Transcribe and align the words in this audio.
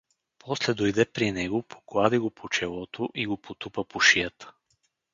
После 0.39 0.73
дойде 0.73 1.05
при 1.05 1.31
него, 1.31 1.63
поглади 1.63 2.17
го 2.17 2.31
по 2.31 2.49
челото 2.49 3.09
и 3.15 3.25
го 3.27 3.37
потупа 3.37 3.85
по 3.85 3.99
шията. 3.99 4.53